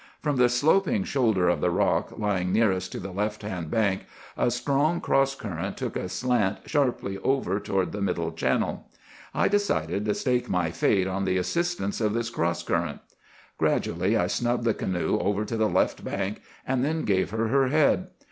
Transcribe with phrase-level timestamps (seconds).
[0.19, 4.49] "From the sloping shoulder of the rock lying nearest to the left hand bank a
[4.49, 8.89] strong cross current took a slant sharply over toward the middle channel.
[9.35, 13.01] I decided to stake my fate on the assistance of this cross current.
[13.59, 17.67] Gradually I snubbed the canoe over to the left bank, and then gave her her
[17.67, 18.09] head.